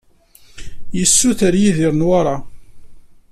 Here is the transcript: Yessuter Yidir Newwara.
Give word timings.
Yessuter 0.99 1.53
Yidir 1.61 1.93
Newwara. 1.99 2.35